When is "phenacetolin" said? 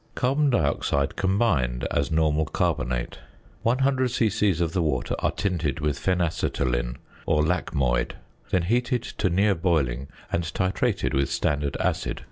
5.99-6.95